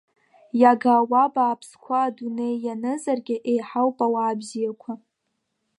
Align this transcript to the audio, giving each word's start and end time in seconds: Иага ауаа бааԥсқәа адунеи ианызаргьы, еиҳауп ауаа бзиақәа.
Иага 0.61 0.91
ауаа 1.01 1.29
бааԥсқәа 1.33 1.97
адунеи 2.05 2.55
ианызаргьы, 2.65 3.35
еиҳауп 3.51 3.97
ауаа 4.05 4.39
бзиақәа. 4.39 4.91